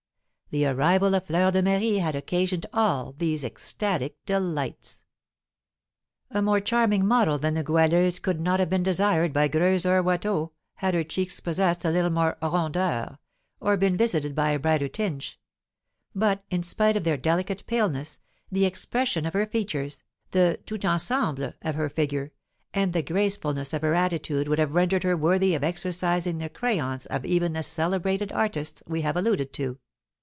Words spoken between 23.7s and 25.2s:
of her attitude would have rendered her